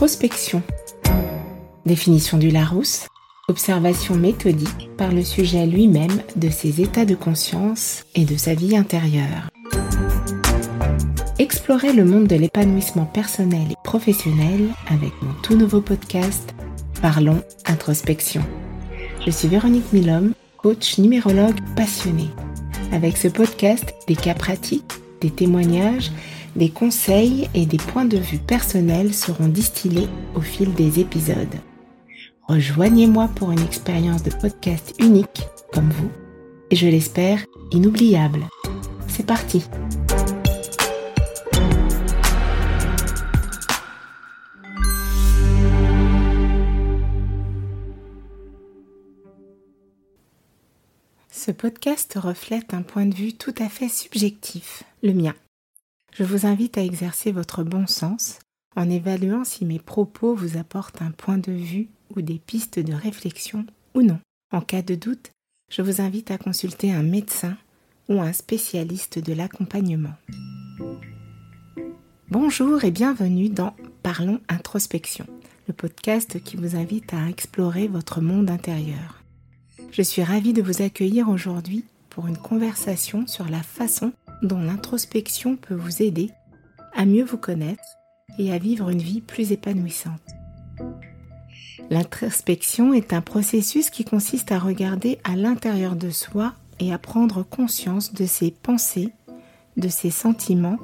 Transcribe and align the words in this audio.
L'introspection. 0.00 0.62
Définition 1.84 2.38
du 2.38 2.48
Larousse. 2.48 3.06
Observation 3.48 4.14
méthodique 4.14 4.88
par 4.96 5.12
le 5.12 5.22
sujet 5.22 5.66
lui-même 5.66 6.22
de 6.36 6.48
ses 6.48 6.80
états 6.80 7.04
de 7.04 7.14
conscience 7.14 8.06
et 8.14 8.24
de 8.24 8.34
sa 8.34 8.54
vie 8.54 8.78
intérieure. 8.78 9.50
Explorez 11.38 11.92
le 11.92 12.06
monde 12.06 12.28
de 12.28 12.34
l'épanouissement 12.34 13.04
personnel 13.04 13.72
et 13.72 13.76
professionnel 13.84 14.70
avec 14.86 15.12
mon 15.20 15.34
tout 15.42 15.54
nouveau 15.54 15.82
podcast 15.82 16.54
Parlons 17.02 17.42
Introspection. 17.66 18.42
Je 19.26 19.30
suis 19.30 19.48
Véronique 19.48 19.92
Milhomme, 19.92 20.32
coach 20.56 20.96
numérologue 20.96 21.60
passionnée. 21.76 22.30
Avec 22.90 23.18
ce 23.18 23.28
podcast, 23.28 23.92
des 24.08 24.16
cas 24.16 24.32
pratiques, 24.32 24.94
des 25.20 25.30
témoignages, 25.30 26.10
des 26.56 26.70
conseils 26.70 27.48
et 27.54 27.66
des 27.66 27.76
points 27.76 28.04
de 28.04 28.18
vue 28.18 28.38
personnels 28.38 29.14
seront 29.14 29.48
distillés 29.48 30.08
au 30.34 30.40
fil 30.40 30.74
des 30.74 31.00
épisodes. 31.00 31.56
Rejoignez-moi 32.48 33.28
pour 33.36 33.52
une 33.52 33.62
expérience 33.62 34.22
de 34.22 34.30
podcast 34.30 34.94
unique 34.98 35.46
comme 35.72 35.90
vous 35.90 36.10
et 36.70 36.76
je 36.76 36.88
l'espère 36.88 37.44
inoubliable. 37.72 38.40
C'est 39.06 39.26
parti 39.26 39.64
Ce 51.30 51.52
podcast 51.52 52.18
reflète 52.20 52.74
un 52.74 52.82
point 52.82 53.06
de 53.06 53.14
vue 53.14 53.32
tout 53.32 53.54
à 53.58 53.68
fait 53.68 53.88
subjectif, 53.88 54.82
le 55.02 55.14
mien. 55.14 55.34
Je 56.12 56.24
vous 56.24 56.44
invite 56.44 56.76
à 56.76 56.82
exercer 56.82 57.30
votre 57.30 57.62
bon 57.62 57.86
sens 57.86 58.40
en 58.74 58.90
évaluant 58.90 59.44
si 59.44 59.64
mes 59.64 59.78
propos 59.78 60.34
vous 60.34 60.56
apportent 60.56 61.02
un 61.02 61.12
point 61.12 61.38
de 61.38 61.52
vue 61.52 61.88
ou 62.14 62.20
des 62.20 62.38
pistes 62.38 62.80
de 62.80 62.92
réflexion 62.92 63.64
ou 63.94 64.02
non. 64.02 64.18
En 64.52 64.60
cas 64.60 64.82
de 64.82 64.96
doute, 64.96 65.30
je 65.70 65.82
vous 65.82 66.00
invite 66.00 66.32
à 66.32 66.38
consulter 66.38 66.92
un 66.92 67.04
médecin 67.04 67.56
ou 68.08 68.20
un 68.20 68.32
spécialiste 68.32 69.20
de 69.20 69.32
l'accompagnement. 69.32 70.14
Bonjour 72.28 72.82
et 72.84 72.90
bienvenue 72.90 73.48
dans 73.48 73.74
Parlons 74.02 74.40
Introspection, 74.48 75.26
le 75.68 75.74
podcast 75.74 76.42
qui 76.42 76.56
vous 76.56 76.74
invite 76.74 77.14
à 77.14 77.28
explorer 77.28 77.86
votre 77.86 78.20
monde 78.20 78.50
intérieur. 78.50 79.22
Je 79.92 80.02
suis 80.02 80.24
ravie 80.24 80.52
de 80.52 80.62
vous 80.62 80.82
accueillir 80.82 81.28
aujourd'hui 81.28 81.84
pour 82.08 82.26
une 82.26 82.36
conversation 82.36 83.28
sur 83.28 83.48
la 83.48 83.62
façon 83.62 84.12
dont 84.42 84.60
l'introspection 84.60 85.56
peut 85.56 85.74
vous 85.74 86.02
aider 86.02 86.30
à 86.94 87.04
mieux 87.04 87.24
vous 87.24 87.38
connaître 87.38 87.98
et 88.38 88.52
à 88.52 88.58
vivre 88.58 88.90
une 88.90 89.02
vie 89.02 89.20
plus 89.20 89.52
épanouissante. 89.52 90.20
L'introspection 91.90 92.92
est 92.92 93.12
un 93.12 93.20
processus 93.20 93.90
qui 93.90 94.04
consiste 94.04 94.52
à 94.52 94.58
regarder 94.58 95.18
à 95.24 95.34
l'intérieur 95.34 95.96
de 95.96 96.10
soi 96.10 96.54
et 96.78 96.92
à 96.92 96.98
prendre 96.98 97.42
conscience 97.42 98.12
de 98.12 98.26
ses 98.26 98.50
pensées, 98.50 99.12
de 99.76 99.88
ses 99.88 100.10
sentiments 100.10 100.78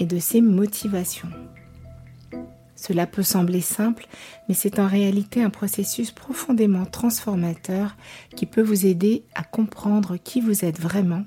et 0.00 0.06
de 0.06 0.18
ses 0.18 0.40
motivations. 0.40 1.30
Cela 2.76 3.06
peut 3.06 3.22
sembler 3.22 3.62
simple, 3.62 4.06
mais 4.48 4.54
c'est 4.54 4.78
en 4.78 4.86
réalité 4.86 5.42
un 5.42 5.48
processus 5.48 6.10
profondément 6.10 6.84
transformateur 6.84 7.96
qui 8.36 8.44
peut 8.44 8.62
vous 8.62 8.84
aider 8.84 9.24
à 9.34 9.42
comprendre 9.42 10.18
qui 10.18 10.42
vous 10.42 10.66
êtes 10.66 10.78
vraiment, 10.78 11.24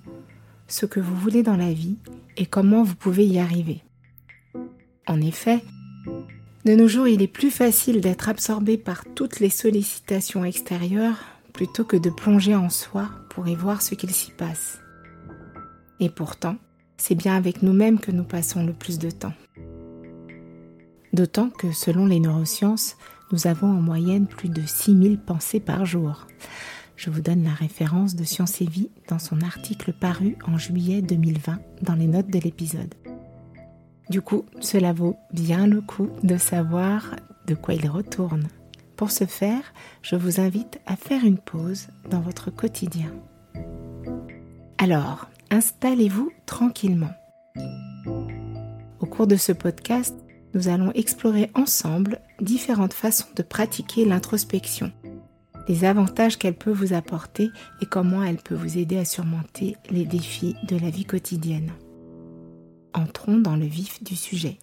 ce 0.67 0.85
que 0.85 0.99
vous 0.99 1.15
voulez 1.15 1.43
dans 1.43 1.57
la 1.57 1.71
vie 1.71 1.97
et 2.35 2.45
comment 2.45 2.83
vous 2.83 2.95
pouvez 2.95 3.25
y 3.25 3.39
arriver. 3.39 3.83
En 5.07 5.21
effet, 5.21 5.63
de 6.65 6.75
nos 6.75 6.87
jours, 6.87 7.07
il 7.07 7.21
est 7.21 7.27
plus 7.27 7.51
facile 7.51 8.01
d'être 8.01 8.29
absorbé 8.29 8.77
par 8.77 9.03
toutes 9.15 9.39
les 9.39 9.49
sollicitations 9.49 10.43
extérieures 10.43 11.23
plutôt 11.53 11.85
que 11.85 11.97
de 11.97 12.09
plonger 12.09 12.55
en 12.55 12.69
soi 12.69 13.09
pour 13.29 13.47
y 13.47 13.55
voir 13.55 13.81
ce 13.81 13.95
qu'il 13.95 14.11
s'y 14.11 14.31
passe. 14.31 14.79
Et 15.99 16.09
pourtant, 16.09 16.57
c'est 16.97 17.15
bien 17.15 17.35
avec 17.35 17.63
nous-mêmes 17.63 17.99
que 17.99 18.11
nous 18.11 18.23
passons 18.23 18.65
le 18.65 18.73
plus 18.73 18.99
de 18.99 19.09
temps. 19.09 19.33
D'autant 21.13 21.49
que 21.49 21.71
selon 21.71 22.05
les 22.05 22.19
neurosciences, 22.19 22.97
nous 23.31 23.47
avons 23.47 23.67
en 23.67 23.81
moyenne 23.81 24.27
plus 24.27 24.49
de 24.49 24.61
6000 24.65 25.19
pensées 25.19 25.59
par 25.59 25.85
jour. 25.85 26.27
Je 26.97 27.11
vous 27.11 27.21
donne 27.21 27.43
la 27.43 27.53
référence 27.53 28.15
de 28.15 28.23
Science 28.23 28.59
et 28.59 28.65
Vie 28.65 28.89
dans 29.07 29.19
son 29.19 29.41
article 29.41 29.93
paru 29.93 30.35
en 30.47 30.57
juillet 30.57 31.03
2020 31.03 31.59
dans 31.83 31.93
les 31.93 32.07
notes 32.07 32.31
de 32.31 32.39
l'épisode. 32.39 32.95
Du 34.09 34.21
coup, 34.21 34.45
cela 34.61 34.93
vaut 34.93 35.15
bien 35.31 35.67
le 35.67 35.81
coup 35.81 36.09
de 36.23 36.37
savoir 36.37 37.15
de 37.45 37.53
quoi 37.53 37.75
il 37.75 37.87
retourne. 37.87 38.47
Pour 38.95 39.11
ce 39.11 39.25
faire, 39.25 39.61
je 40.01 40.15
vous 40.15 40.39
invite 40.39 40.79
à 40.87 40.95
faire 40.95 41.23
une 41.23 41.37
pause 41.37 41.89
dans 42.09 42.19
votre 42.19 42.49
quotidien. 42.49 43.13
Alors, 44.79 45.29
installez-vous 45.51 46.31
tranquillement. 46.47 47.13
Au 48.99 49.05
cours 49.05 49.27
de 49.27 49.35
ce 49.35 49.51
podcast, 49.51 50.15
nous 50.55 50.67
allons 50.67 50.91
explorer 50.93 51.51
ensemble 51.53 52.21
différentes 52.41 52.93
façons 52.93 53.27
de 53.35 53.43
pratiquer 53.43 54.03
l'introspection, 54.03 54.91
les 55.67 55.85
avantages 55.85 56.37
qu'elle 56.37 56.55
peut 56.55 56.71
vous 56.71 56.93
apporter 56.93 57.51
et 57.81 57.85
comment 57.85 58.23
elle 58.23 58.37
peut 58.37 58.55
vous 58.55 58.77
aider 58.77 58.97
à 58.97 59.05
surmonter 59.05 59.75
les 59.89 60.05
défis 60.05 60.55
de 60.67 60.77
la 60.77 60.89
vie 60.89 61.05
quotidienne. 61.05 61.71
Entrons 62.93 63.37
dans 63.37 63.55
le 63.55 63.65
vif 63.65 64.03
du 64.03 64.15
sujet. 64.15 64.57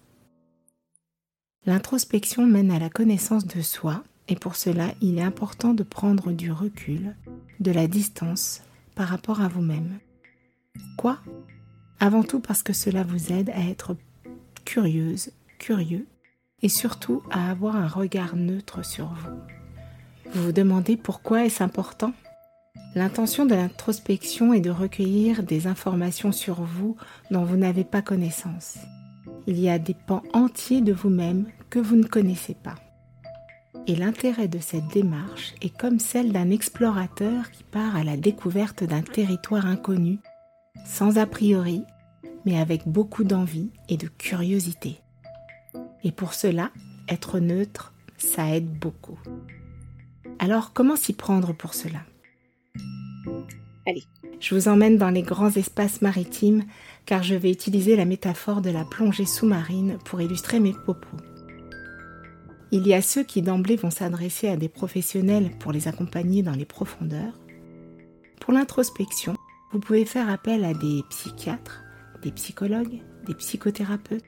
L'introspection 1.65 2.45
mène 2.45 2.71
à 2.71 2.79
la 2.79 2.89
connaissance 2.89 3.45
de 3.45 3.61
soi 3.61 4.03
et 4.27 4.35
pour 4.35 4.55
cela 4.55 4.93
il 5.01 5.17
est 5.17 5.23
important 5.23 5.73
de 5.73 5.83
prendre 5.83 6.31
du 6.31 6.51
recul, 6.51 7.15
de 7.59 7.71
la 7.71 7.87
distance 7.87 8.61
par 8.95 9.07
rapport 9.07 9.41
à 9.41 9.47
vous-même. 9.47 9.99
Quoi? 10.97 11.19
Avant 11.99 12.23
tout 12.23 12.39
parce 12.39 12.63
que 12.63 12.73
cela 12.73 13.03
vous 13.03 13.31
aide 13.31 13.49
à 13.51 13.61
être 13.61 13.95
curieuse 14.65 15.31
curieux 15.59 16.07
et 16.61 16.69
surtout 16.69 17.23
à 17.31 17.49
avoir 17.51 17.75
un 17.75 17.87
regard 17.87 18.35
neutre 18.35 18.83
sur 18.83 19.07
vous. 19.13 19.54
Vous 20.35 20.43
vous 20.43 20.51
demandez 20.51 20.97
pourquoi 20.97 21.45
est-ce 21.45 21.63
important 21.63 22.11
L'intention 22.93 23.45
de 23.45 23.55
l'introspection 23.55 24.53
est 24.53 24.59
de 24.59 24.69
recueillir 24.69 25.43
des 25.43 25.65
informations 25.65 26.33
sur 26.33 26.61
vous 26.61 26.97
dont 27.31 27.45
vous 27.45 27.55
n'avez 27.55 27.85
pas 27.85 28.01
connaissance. 28.01 28.79
Il 29.47 29.57
y 29.57 29.69
a 29.69 29.79
des 29.79 29.93
pans 29.93 30.23
entiers 30.33 30.81
de 30.81 30.91
vous-même 30.91 31.45
que 31.69 31.79
vous 31.79 31.95
ne 31.95 32.03
connaissez 32.03 32.53
pas. 32.53 32.75
Et 33.87 33.95
l'intérêt 33.95 34.49
de 34.49 34.59
cette 34.59 34.89
démarche 34.89 35.53
est 35.61 35.75
comme 35.75 35.99
celle 35.99 36.33
d'un 36.33 36.49
explorateur 36.49 37.49
qui 37.51 37.63
part 37.63 37.95
à 37.95 38.03
la 38.03 38.17
découverte 38.17 38.83
d'un 38.83 39.03
territoire 39.03 39.65
inconnu, 39.65 40.19
sans 40.85 41.17
a 41.17 41.25
priori, 41.25 41.83
mais 42.45 42.59
avec 42.59 42.89
beaucoup 42.89 43.23
d'envie 43.23 43.71
et 43.87 43.95
de 43.95 44.09
curiosité. 44.09 44.99
Et 46.03 46.11
pour 46.11 46.33
cela, 46.33 46.71
être 47.07 47.39
neutre, 47.39 47.93
ça 48.17 48.53
aide 48.53 48.69
beaucoup. 48.69 49.17
Alors 50.39 50.73
comment 50.73 50.95
s'y 50.95 51.13
prendre 51.13 51.53
pour 51.53 51.73
cela? 51.73 51.99
Allez, 53.87 54.03
je 54.39 54.55
vous 54.55 54.67
emmène 54.67 54.97
dans 54.97 55.09
les 55.09 55.21
grands 55.21 55.51
espaces 55.51 56.01
maritimes 56.01 56.63
car 57.05 57.23
je 57.23 57.35
vais 57.35 57.51
utiliser 57.51 57.95
la 57.95 58.05
métaphore 58.05 58.61
de 58.61 58.69
la 58.69 58.83
plongée 58.83 59.25
sous-marine 59.25 59.97
pour 60.05 60.21
illustrer 60.21 60.59
mes 60.59 60.73
propos. 60.73 61.17
Il 62.71 62.87
y 62.87 62.93
a 62.93 63.01
ceux 63.01 63.23
qui 63.23 63.41
d'emblée 63.41 63.75
vont 63.75 63.91
s'adresser 63.91 64.49
à 64.49 64.57
des 64.57 64.69
professionnels 64.69 65.51
pour 65.59 65.71
les 65.71 65.87
accompagner 65.87 66.43
dans 66.43 66.55
les 66.55 66.65
profondeurs. 66.65 67.39
Pour 68.41 68.53
l'introspection, 68.53 69.35
vous 69.71 69.79
pouvez 69.79 70.05
faire 70.05 70.29
appel 70.29 70.65
à 70.65 70.73
des 70.73 71.03
psychiatres, 71.09 71.83
des 72.21 72.31
psychologues, 72.31 73.01
des 73.27 73.35
psychothérapeutes, 73.35 74.25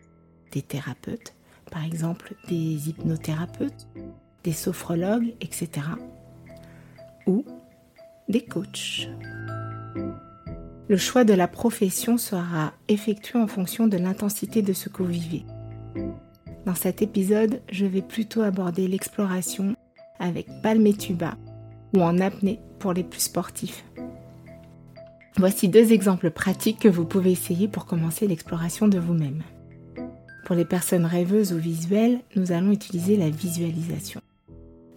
des 0.52 0.62
thérapeutes, 0.62 1.36
par 1.72 1.84
exemple 1.84 2.36
des 2.48 2.90
hypnothérapeutes, 2.90 3.88
des 4.48 4.54
sophrologues, 4.54 5.34
etc. 5.42 5.70
Ou 7.26 7.44
des 8.30 8.46
coachs. 8.46 9.10
Le 10.88 10.96
choix 10.96 11.26
de 11.26 11.34
la 11.34 11.50
profession 11.50 12.18
sera 12.18 12.72
effectué 12.88 13.38
en 13.38 13.48
fonction 13.48 13.88
de 13.88 13.98
l'intensité 13.98 14.62
de 14.62 14.72
ce 14.72 14.88
que 14.88 15.04
vous 15.04 15.10
vivez. 15.10 15.44
Dans 16.66 16.76
cet 16.76 17.02
épisode, 17.02 17.60
je 17.70 17.86
vais 17.86 18.02
plutôt 18.02 18.42
aborder 18.42 18.88
l'exploration 18.88 19.76
avec 20.18 20.48
palme-tuba 20.64 21.36
ou 21.94 22.02
en 22.02 22.18
apnée 22.22 22.62
pour 22.80 22.94
les 22.94 23.04
plus 23.04 23.20
sportifs. 23.20 23.84
Voici 25.36 25.68
deux 25.68 25.92
exemples 25.92 26.32
pratiques 26.32 26.80
que 26.80 26.88
vous 26.88 27.04
pouvez 27.04 27.34
essayer 27.34 27.68
pour 27.68 27.86
commencer 27.86 28.28
l'exploration 28.28 28.88
de 28.88 28.98
vous-même. 28.98 29.44
Pour 30.46 30.56
les 30.56 30.64
personnes 30.64 31.06
rêveuses 31.06 31.52
ou 31.52 31.58
visuelles, 31.58 32.22
nous 32.38 32.54
allons 32.54 32.72
utiliser 32.72 33.18
la 33.18 33.30
visualisation. 33.30 34.22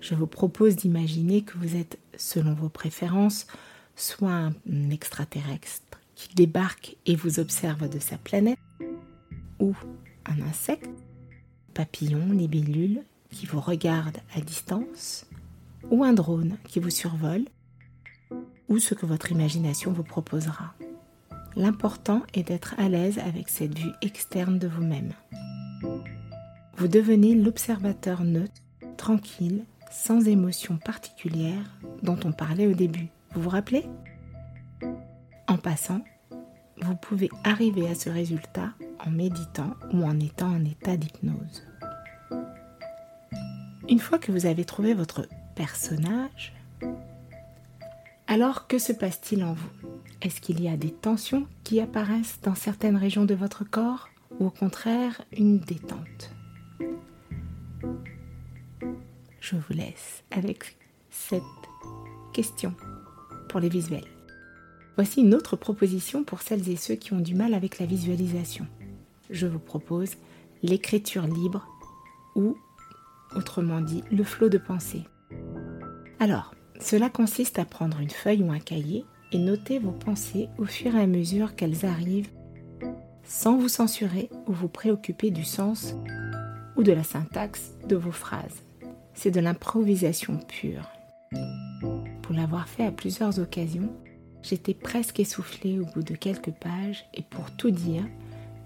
Je 0.01 0.15
vous 0.15 0.27
propose 0.27 0.77
d'imaginer 0.77 1.43
que 1.43 1.59
vous 1.59 1.77
êtes, 1.77 1.99
selon 2.17 2.55
vos 2.55 2.69
préférences, 2.69 3.47
soit 3.97 4.33
un 4.33 4.91
extraterrestre 4.91 6.01
qui 6.15 6.35
débarque 6.35 6.97
et 7.07 7.17
vous 7.17 7.39
observe 7.39 7.89
de 7.89 7.99
sa 7.99 8.17
planète, 8.17 8.59
ou 9.59 9.75
un 10.27 10.41
insecte, 10.43 10.91
papillon, 11.75 12.33
libellule, 12.33 13.03
qui 13.31 13.47
vous 13.47 13.61
regarde 13.61 14.19
à 14.35 14.41
distance, 14.41 15.27
ou 15.91 16.03
un 16.05 16.13
drone 16.13 16.57
qui 16.67 16.81
vous 16.81 16.91
survole, 16.91 17.45
ou 18.69 18.79
ce 18.79 18.95
que 18.95 19.07
votre 19.07 19.33
imagination 19.33 19.93
vous 19.93 20.03
proposera. 20.03 20.75
L'important 21.57 22.23
est 22.35 22.45
d'être 22.45 22.75
à 22.79 22.89
l'aise 22.89 23.19
avec 23.19 23.49
cette 23.49 23.79
vue 23.79 23.93
externe 24.03 24.59
de 24.59 24.69
vous-même. 24.69 25.13
Vous 26.77 26.89
devenez 26.89 27.35
l'observateur 27.35 28.25
neutre, 28.25 28.63
tranquille, 28.97 29.65
sans 29.91 30.27
émotion 30.27 30.77
particulière 30.77 31.79
dont 32.03 32.19
on 32.25 32.33
parlait 32.33 32.67
au 32.67 32.75
début. 32.75 33.09
Vous 33.33 33.43
vous 33.43 33.51
rappelez? 33.51 33.85
En 35.49 35.59
passant, 35.59 36.01
vous 36.81 36.95
pouvez 36.95 37.29
arriver 37.45 37.89
à 37.89 37.95
ce 37.95 38.09
résultat 38.09 38.73
en 39.05 39.11
méditant 39.11 39.75
ou 39.93 40.05
en 40.05 40.19
étant 40.19 40.49
en 40.49 40.65
état 40.65 40.97
d'hypnose. 40.97 41.67
Une 43.89 43.99
fois 43.99 44.19
que 44.19 44.31
vous 44.31 44.47
avez 44.47 44.65
trouvé 44.65 44.95
votre 44.95 45.27
personnage, 45.57 46.55
alors 48.29 48.69
que 48.69 48.79
se 48.79 48.93
passe-t-il 48.93 49.43
en 49.43 49.55
vous? 49.55 49.71
Est-ce 50.23 50.41
qu'il 50.41 50.63
y 50.63 50.69
a 50.69 50.77
des 50.77 50.93
tensions 50.93 51.47
qui 51.65 51.81
apparaissent 51.81 52.41
dans 52.43 52.55
certaines 52.55 52.97
régions 52.97 53.25
de 53.25 53.35
votre 53.35 53.65
corps 53.65 54.09
ou 54.39 54.47
au 54.47 54.51
contraire 54.51 55.23
une 55.33 55.59
détente? 55.59 56.31
Je 59.51 59.57
vous 59.57 59.73
laisse 59.73 60.23
avec 60.31 60.77
cette 61.11 61.43
question 62.33 62.73
pour 63.49 63.59
les 63.59 63.69
visuels. 63.69 64.07
Voici 64.95 65.23
une 65.23 65.35
autre 65.35 65.57
proposition 65.57 66.23
pour 66.23 66.41
celles 66.41 66.69
et 66.69 66.77
ceux 66.77 66.95
qui 66.95 67.15
ont 67.15 67.21
du 67.21 67.35
mal 67.35 67.55
avec 67.55 67.81
la 67.81 67.87
visualisation. 67.87 68.69
Je 69.29 69.49
vous 69.49 69.59
propose 69.59 70.13
l'écriture 70.63 71.27
libre 71.27 71.67
ou, 72.37 72.57
autrement 73.35 73.81
dit, 73.81 74.05
le 74.13 74.23
flot 74.23 74.51
de 74.51 74.59
pensée. 74.59 75.03
Alors, 76.21 76.55
cela 76.81 77.11
consiste 77.11 77.59
à 77.59 77.65
prendre 77.65 77.99
une 77.99 78.11
feuille 78.11 78.45
ou 78.45 78.53
un 78.53 78.61
cahier 78.61 79.05
et 79.33 79.39
noter 79.39 79.81
vos 79.81 79.91
pensées 79.91 80.49
au 80.59 80.65
fur 80.65 80.95
et 80.95 81.03
à 81.03 81.09
mesure 81.09 81.57
qu'elles 81.57 81.87
arrivent 81.87 82.31
sans 83.25 83.57
vous 83.57 83.69
censurer 83.69 84.31
ou 84.47 84.53
vous 84.53 84.69
préoccuper 84.69 85.33
du 85.33 85.43
sens 85.43 85.97
ou 86.77 86.85
de 86.85 86.93
la 86.93 87.03
syntaxe 87.03 87.73
de 87.89 87.97
vos 87.97 88.13
phrases. 88.13 88.63
C'est 89.15 89.31
de 89.31 89.41
l'improvisation 89.41 90.39
pure. 90.39 90.89
Pour 92.23 92.35
l'avoir 92.35 92.69
fait 92.69 92.87
à 92.87 92.93
plusieurs 92.93 93.39
occasions, 93.39 93.91
J'étais 94.43 94.75
presque 94.75 95.21
essoufflée 95.21 95.79
au 95.79 95.85
bout 95.85 96.03
de 96.03 96.15
quelques 96.15 96.53
pages 96.53 97.05
et 97.15 97.23
pour 97.23 97.51
tout 97.53 97.71
dire, 97.71 98.05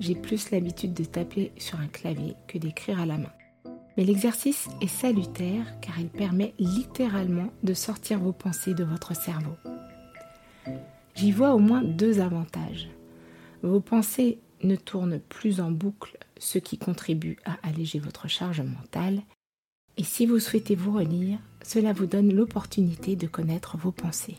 j'ai 0.01 0.15
plus 0.15 0.51
l'habitude 0.51 0.95
de 0.95 1.05
taper 1.05 1.53
sur 1.59 1.81
un 1.81 1.89
clavier 1.89 2.37
que 2.47 2.59
d'écrire 2.59 3.01
à 3.01 3.07
la 3.07 3.19
main. 3.19 3.33
Mais 3.97 4.05
l'exercice 4.05 4.69
est 4.81 4.89
salutaire 4.89 5.67
car 5.81 5.99
il 5.99 6.09
permet 6.09 6.55
littéralement 6.59 7.51
de 7.63 7.75
sortir 7.75 8.19
vos 8.19 8.33
pensées 8.33 8.75
de 8.75 8.85
votre 8.85 9.15
cerveau. 9.15 9.57
J'y 11.15 11.33
vois 11.33 11.55
au 11.55 11.61
moins 11.61 11.83
deux 11.83 12.21
avantages. 12.21 12.89
Vos 13.63 13.81
pensées 13.81 14.41
ne 14.63 14.77
tournent 14.77 15.21
plus 15.21 15.61
en 15.61 15.71
boucle, 15.71 16.19
ce 16.39 16.59
qui 16.59 16.79
contribue 16.79 17.39
à 17.45 17.57
alléger 17.67 17.99
votre 17.99 18.29
charge 18.29 18.63
mentale. 18.63 19.23
Et 19.97 20.05
si 20.05 20.27
vous 20.27 20.39
souhaitez 20.39 20.75
vous 20.75 20.93
relire, 20.93 21.39
cela 21.63 21.93
vous 21.93 22.07
donne 22.07 22.33
l'opportunité 22.33 23.17
de 23.17 23.27
connaître 23.27 23.77
vos 23.77 23.93
pensées. 23.93 24.37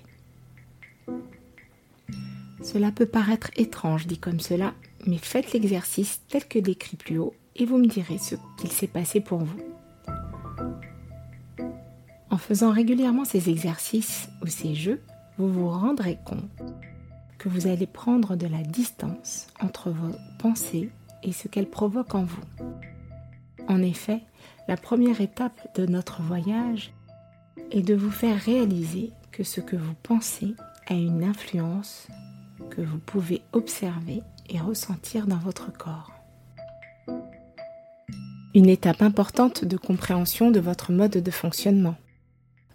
Cela 2.62 2.92
peut 2.92 3.06
paraître 3.06 3.52
étrange 3.56 4.08
dit 4.08 4.18
comme 4.18 4.40
cela, 4.40 4.74
mais 5.06 5.18
faites 5.18 5.54
l'exercice 5.54 6.22
tel 6.30 6.46
que 6.48 6.60
décrit 6.60 6.98
plus 6.98 7.20
haut 7.20 7.34
et 7.56 7.66
vous 7.66 7.78
me 7.78 7.88
direz 7.88 8.18
ce 8.18 8.36
qu'il 8.58 8.72
s'est 8.72 8.88
passé 8.88 9.22
pour 9.22 9.40
vous. 9.40 9.60
En 12.30 12.38
faisant 12.38 12.72
régulièrement 12.72 13.24
ces 13.24 13.50
exercices 13.50 14.30
ou 14.42 14.48
ces 14.48 14.76
jeux, 14.76 15.02
vous 15.38 15.48
vous 15.48 15.70
rendrez 15.70 16.18
compte 16.26 16.50
que 17.38 17.50
vous 17.50 17.68
allez 17.68 17.88
prendre 17.88 18.36
de 18.36 18.48
la 18.48 18.62
distance 18.62 19.48
entre 19.62 19.92
vos 19.92 20.16
pensées 20.40 20.90
et 21.24 21.32
ce 21.32 21.48
qu'elles 21.48 21.70
provoquent 21.70 22.16
en 22.16 22.24
vous. 22.24 22.42
En 23.68 23.82
effet, 23.82 24.22
la 24.68 24.78
première 24.78 25.22
étape 25.22 25.76
de 25.76 25.86
notre 25.86 26.22
voyage 26.22 26.94
est 27.72 27.82
de 27.82 27.96
vous 27.96 28.12
faire 28.12 28.40
réaliser 28.40 29.12
que 29.32 29.44
ce 29.44 29.62
que 29.62 29.76
vous 29.76 29.96
pensez 30.04 30.56
a 30.88 30.94
une 30.94 31.24
influence 31.24 32.08
que 32.70 32.82
vous 32.82 33.00
pouvez 33.00 33.42
observer 33.54 34.22
et 34.50 34.60
ressentir 34.60 35.28
dans 35.28 35.38
votre 35.38 35.72
corps. 35.72 36.12
Une 38.54 38.70
étape 38.70 39.02
importante 39.02 39.66
de 39.66 39.78
compréhension 39.78 40.52
de 40.52 40.60
votre 40.60 40.92
mode 40.92 41.18
de 41.18 41.32
fonctionnement. 41.32 41.96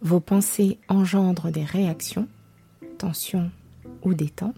Vos 0.02 0.20
pensées 0.20 0.78
engendrent 0.88 1.50
des 1.50 1.64
réactions, 1.64 2.28
tension 2.98 3.50
ou 4.02 4.12
détente, 4.12 4.56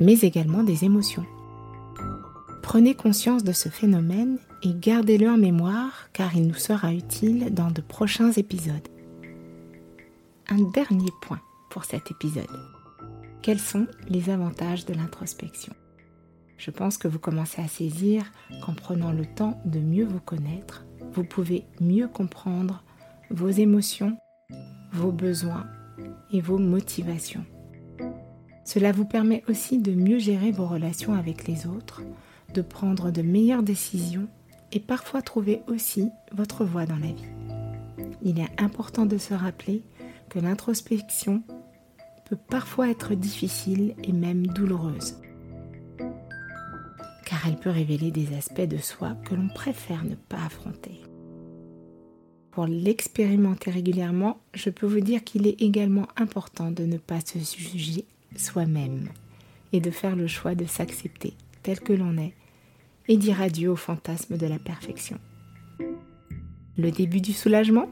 mais 0.00 0.20
également 0.20 0.62
des 0.62 0.84
émotions. 0.84 1.26
Prenez 2.66 2.96
conscience 2.96 3.44
de 3.44 3.52
ce 3.52 3.68
phénomène 3.68 4.38
et 4.64 4.74
gardez-le 4.74 5.30
en 5.30 5.36
mémoire 5.36 6.08
car 6.12 6.34
il 6.34 6.48
nous 6.48 6.54
sera 6.54 6.92
utile 6.92 7.54
dans 7.54 7.70
de 7.70 7.80
prochains 7.80 8.32
épisodes. 8.32 8.88
Un 10.48 10.68
dernier 10.72 11.12
point 11.22 11.40
pour 11.70 11.84
cet 11.84 12.10
épisode. 12.10 12.44
Quels 13.40 13.60
sont 13.60 13.86
les 14.08 14.30
avantages 14.30 14.84
de 14.84 14.94
l'introspection? 14.94 15.74
Je 16.58 16.72
pense 16.72 16.98
que 16.98 17.06
vous 17.06 17.20
commencez 17.20 17.62
à 17.62 17.68
saisir 17.68 18.24
qu'en 18.64 18.74
prenant 18.74 19.12
le 19.12 19.26
temps 19.26 19.62
de 19.64 19.78
mieux 19.78 20.04
vous 20.04 20.18
connaître, 20.18 20.84
vous 21.12 21.22
pouvez 21.22 21.66
mieux 21.80 22.08
comprendre 22.08 22.82
vos 23.30 23.48
émotions, 23.48 24.18
vos 24.92 25.12
besoins 25.12 25.68
et 26.32 26.40
vos 26.40 26.58
motivations. 26.58 27.44
Cela 28.64 28.90
vous 28.90 29.04
permet 29.04 29.44
aussi 29.48 29.78
de 29.78 29.92
mieux 29.92 30.18
gérer 30.18 30.50
vos 30.50 30.66
relations 30.66 31.14
avec 31.14 31.46
les 31.46 31.68
autres, 31.68 32.02
de 32.54 32.62
prendre 32.62 33.10
de 33.10 33.22
meilleures 33.22 33.62
décisions 33.62 34.28
et 34.72 34.80
parfois 34.80 35.22
trouver 35.22 35.62
aussi 35.68 36.10
votre 36.32 36.64
voie 36.64 36.86
dans 36.86 36.98
la 36.98 37.06
vie. 37.06 37.24
Il 38.22 38.38
est 38.38 38.60
important 38.60 39.06
de 39.06 39.18
se 39.18 39.34
rappeler 39.34 39.82
que 40.28 40.38
l'introspection 40.38 41.42
peut 42.28 42.36
parfois 42.36 42.90
être 42.90 43.14
difficile 43.14 43.94
et 44.02 44.12
même 44.12 44.46
douloureuse, 44.46 45.16
car 47.24 47.46
elle 47.46 47.56
peut 47.56 47.70
révéler 47.70 48.10
des 48.10 48.34
aspects 48.36 48.60
de 48.60 48.78
soi 48.78 49.16
que 49.24 49.34
l'on 49.34 49.48
préfère 49.48 50.04
ne 50.04 50.16
pas 50.16 50.44
affronter. 50.44 51.00
Pour 52.50 52.66
l'expérimenter 52.66 53.70
régulièrement, 53.70 54.38
je 54.54 54.70
peux 54.70 54.86
vous 54.86 55.00
dire 55.00 55.22
qu'il 55.22 55.46
est 55.46 55.60
également 55.62 56.08
important 56.16 56.70
de 56.70 56.84
ne 56.84 56.96
pas 56.96 57.20
se 57.20 57.38
juger 57.38 58.06
soi-même 58.34 59.08
et 59.72 59.80
de 59.80 59.90
faire 59.90 60.16
le 60.16 60.26
choix 60.26 60.54
de 60.54 60.64
s'accepter 60.64 61.34
tel 61.66 61.80
que 61.80 61.92
l'on 61.92 62.16
est 62.16 62.32
et 63.08 63.16
dire 63.16 63.42
adieu 63.42 63.70
au 63.70 63.76
fantasme 63.76 64.36
de 64.36 64.46
la 64.46 64.58
perfection. 64.58 65.18
Le 66.78 66.90
début 66.90 67.20
du 67.20 67.32
soulagement? 67.32 67.88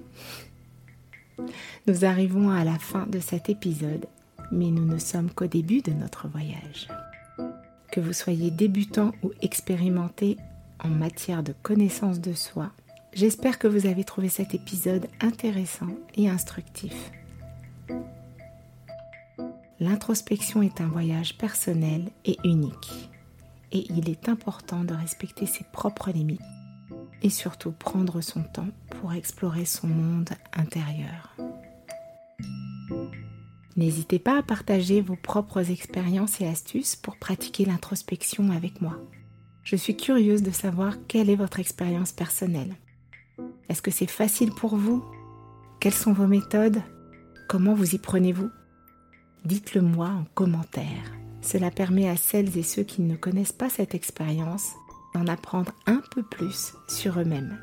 Nous 1.86 2.04
arrivons 2.04 2.50
à 2.50 2.64
la 2.64 2.78
fin 2.78 3.06
de 3.06 3.18
cet 3.18 3.48
épisode 3.48 4.06
mais 4.52 4.70
nous 4.70 4.84
ne 4.84 4.98
sommes 4.98 5.30
qu'au 5.30 5.46
début 5.46 5.82
de 5.82 5.92
notre 5.92 6.28
voyage. 6.28 6.88
Que 7.92 8.00
vous 8.00 8.12
soyez 8.12 8.50
débutant 8.50 9.12
ou 9.22 9.32
expérimenté 9.42 10.36
en 10.80 10.88
matière 10.88 11.42
de 11.42 11.54
connaissance 11.62 12.20
de 12.20 12.32
soi, 12.32 12.70
j'espère 13.12 13.58
que 13.58 13.68
vous 13.68 13.86
avez 13.86 14.04
trouvé 14.04 14.28
cet 14.28 14.54
épisode 14.54 15.06
intéressant 15.20 15.94
et 16.16 16.28
instructif. 16.28 16.94
L'introspection 19.80 20.62
est 20.62 20.80
un 20.80 20.88
voyage 20.88 21.36
personnel 21.36 22.10
et 22.24 22.36
unique, 22.44 23.10
et 23.74 23.84
il 23.92 24.08
est 24.08 24.28
important 24.28 24.84
de 24.84 24.94
respecter 24.94 25.46
ses 25.46 25.64
propres 25.64 26.10
limites 26.10 26.40
et 27.22 27.30
surtout 27.30 27.72
prendre 27.72 28.20
son 28.20 28.42
temps 28.42 28.68
pour 28.90 29.12
explorer 29.12 29.64
son 29.64 29.88
monde 29.88 30.30
intérieur. 30.52 31.36
N'hésitez 33.76 34.20
pas 34.20 34.38
à 34.38 34.42
partager 34.42 35.00
vos 35.00 35.16
propres 35.16 35.70
expériences 35.70 36.40
et 36.40 36.46
astuces 36.46 36.94
pour 36.94 37.16
pratiquer 37.16 37.64
l'introspection 37.64 38.50
avec 38.50 38.80
moi. 38.80 38.96
Je 39.64 39.74
suis 39.74 39.96
curieuse 39.96 40.42
de 40.42 40.52
savoir 40.52 40.94
quelle 41.08 41.28
est 41.28 41.36
votre 41.36 41.58
expérience 41.58 42.12
personnelle. 42.12 42.76
Est-ce 43.68 43.82
que 43.82 43.90
c'est 43.90 44.06
facile 44.06 44.50
pour 44.50 44.76
vous? 44.76 45.04
Quelles 45.80 45.94
sont 45.94 46.12
vos 46.12 46.28
méthodes? 46.28 46.82
Comment 47.48 47.74
vous 47.74 47.94
y 47.94 47.98
prenez-vous? 47.98 48.50
Dites-le 49.44 49.80
moi 49.80 50.08
en 50.08 50.24
commentaire. 50.34 51.23
Cela 51.44 51.70
permet 51.70 52.08
à 52.08 52.16
celles 52.16 52.56
et 52.56 52.62
ceux 52.62 52.82
qui 52.82 53.02
ne 53.02 53.16
connaissent 53.16 53.52
pas 53.52 53.68
cette 53.68 53.94
expérience 53.94 54.72
d'en 55.14 55.26
apprendre 55.26 55.72
un 55.86 56.00
peu 56.10 56.22
plus 56.22 56.74
sur 56.88 57.20
eux-mêmes. 57.20 57.58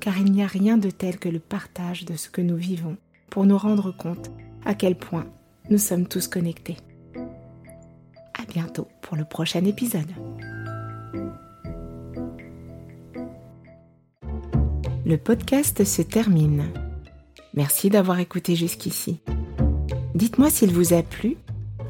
Car 0.00 0.16
il 0.16 0.32
n'y 0.32 0.42
a 0.42 0.46
rien 0.46 0.78
de 0.78 0.90
tel 0.90 1.18
que 1.18 1.28
le 1.28 1.40
partage 1.40 2.04
de 2.04 2.16
ce 2.16 2.30
que 2.30 2.40
nous 2.40 2.56
vivons 2.56 2.96
pour 3.28 3.44
nous 3.44 3.58
rendre 3.58 3.90
compte 3.94 4.30
à 4.64 4.74
quel 4.74 4.96
point 4.96 5.26
nous 5.68 5.78
sommes 5.78 6.06
tous 6.06 6.28
connectés. 6.28 6.76
À 8.34 8.44
bientôt 8.48 8.88
pour 9.02 9.16
le 9.16 9.24
prochain 9.24 9.64
épisode. 9.64 10.12
le 15.10 15.18
podcast 15.18 15.82
se 15.82 16.02
termine. 16.02 16.70
Merci 17.54 17.90
d'avoir 17.90 18.20
écouté 18.20 18.54
jusqu'ici. 18.54 19.18
Dites-moi 20.14 20.50
s'il 20.50 20.72
vous 20.72 20.94
a 20.94 21.02
plu 21.02 21.36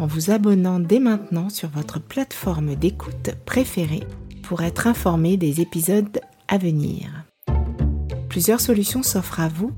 en 0.01 0.07
vous 0.07 0.31
abonnant 0.31 0.81
dès 0.81 0.99
maintenant 0.99 1.51
sur 1.51 1.69
votre 1.69 2.01
plateforme 2.01 2.75
d'écoute 2.75 3.33
préférée 3.45 4.03
pour 4.43 4.63
être 4.63 4.87
informé 4.87 5.37
des 5.37 5.61
épisodes 5.61 6.19
à 6.49 6.57
venir. 6.57 7.27
Plusieurs 8.31 8.63
solutions 8.63 9.03
s'offrent 9.03 9.41
à 9.41 9.49
vous 9.49 9.73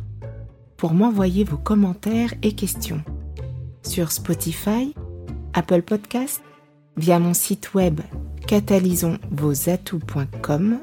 pour 0.76 0.95
m'envoyer 0.95 1.43
vos 1.43 1.57
commentaires 1.57 2.33
et 2.43 2.52
questions 2.52 3.02
sur 3.83 4.12
Spotify, 4.12 4.95
Apple 5.55 5.83
Podcast, 5.83 6.41
via 6.97 7.19
mon 7.19 7.35
site 7.35 7.75
web 7.75 8.00
catalysonsvosatouts.com 8.47 10.79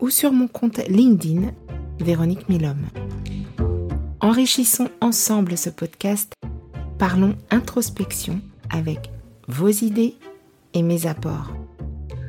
ou 0.00 0.10
sur 0.10 0.32
mon 0.32 0.48
compte 0.48 0.80
LinkedIn 0.88 1.52
Véronique 2.00 2.48
Milhomme. 2.48 2.88
Enrichissons 4.20 4.88
ensemble 5.00 5.56
ce 5.56 5.70
podcast. 5.70 6.32
Parlons 6.98 7.36
introspection 7.50 8.40
avec 8.70 9.10
vos 9.48 9.68
idées 9.68 10.16
et 10.72 10.82
mes 10.82 11.06
apports. 11.06 11.52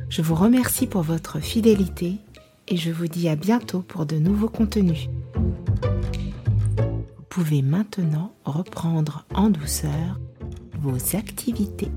Je 0.08 0.22
vous 0.22 0.34
remercie 0.34 0.86
pour 0.86 1.02
votre 1.02 1.40
fidélité 1.40 2.16
et 2.68 2.76
je 2.76 2.90
vous 2.90 3.08
dis 3.08 3.28
à 3.28 3.36
bientôt 3.36 3.80
pour 3.80 4.06
de 4.06 4.16
nouveaux 4.16 4.48
contenus. 4.48 5.08
Vous 6.76 7.24
pouvez 7.28 7.62
maintenant 7.62 8.32
reprendre 8.44 9.26
en 9.34 9.50
douceur 9.50 10.18
vos 10.80 11.16
activités. 11.16 11.90